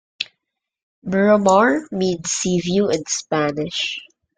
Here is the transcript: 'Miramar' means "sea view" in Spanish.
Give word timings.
'Miramar' 1.03 1.87
means 1.91 2.31
"sea 2.31 2.59
view" 2.59 2.89
in 2.89 3.05
Spanish. 3.05 3.99